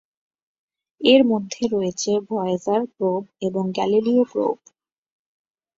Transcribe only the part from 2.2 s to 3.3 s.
Voyager probe